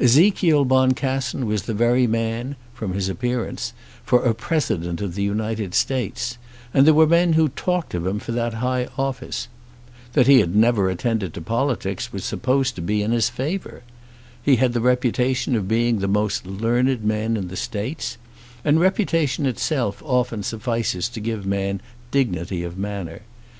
Ezekiel 0.00 0.64
Boncassen 0.64 1.46
was 1.46 1.62
the 1.62 1.72
very 1.72 2.08
man, 2.08 2.56
from 2.74 2.92
his 2.92 3.08
appearance, 3.08 3.72
for 4.02 4.24
a 4.24 4.34
President 4.34 5.00
of 5.00 5.14
the 5.14 5.22
United 5.22 5.74
States; 5.76 6.38
and 6.74 6.84
there 6.84 6.92
were 6.92 7.06
men 7.06 7.34
who 7.34 7.50
talked 7.50 7.94
of 7.94 8.04
him 8.04 8.18
for 8.18 8.32
that 8.32 8.54
high 8.54 8.88
office. 8.98 9.46
That 10.14 10.26
he 10.26 10.40
had 10.40 10.56
never 10.56 10.90
attended 10.90 11.32
to 11.34 11.40
politics 11.40 12.12
was 12.12 12.24
supposed 12.24 12.74
to 12.74 12.82
be 12.82 13.00
in 13.00 13.12
his 13.12 13.28
favour. 13.28 13.84
He 14.42 14.56
had 14.56 14.72
the 14.72 14.80
reputation 14.80 15.54
of 15.54 15.68
being 15.68 16.00
the 16.00 16.08
most 16.08 16.44
learned 16.46 17.04
man 17.04 17.36
in 17.36 17.46
the 17.46 17.54
States, 17.56 18.18
and 18.64 18.80
reputation 18.80 19.46
itself 19.46 20.02
often 20.04 20.42
suffices 20.42 21.08
to 21.10 21.20
give 21.20 21.44
a 21.44 21.48
man 21.48 21.80
dignity 22.10 22.64
of 22.64 22.76
manner. 22.76 23.22